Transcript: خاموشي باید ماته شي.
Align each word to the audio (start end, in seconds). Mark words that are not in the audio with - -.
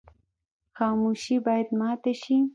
خاموشي 0.77 1.37
باید 1.45 1.67
ماته 1.79 2.13
شي. 2.21 2.37